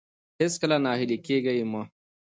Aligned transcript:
هېڅکله 0.41 0.77
ناهيلي 0.85 1.17
کېږئ 1.25 1.57
مه. 1.71 1.81